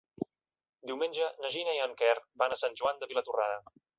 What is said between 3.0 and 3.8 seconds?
de Vilatorrada.